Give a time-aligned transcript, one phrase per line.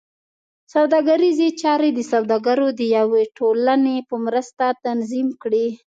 [0.73, 5.67] سوداګریزې چارې د سوداګرو د یوې ټولنې په مرسته تنظیم کړې.